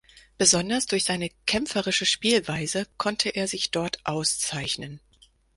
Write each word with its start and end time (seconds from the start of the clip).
Besonders 0.39 0.87
durch 0.87 1.03
seine 1.03 1.29
kämpferische 1.45 2.07
Spielweise 2.07 2.87
konnte 2.97 3.29
er 3.29 3.47
sich 3.47 3.69
dort 3.69 4.03
auszeichnen. 4.03 4.99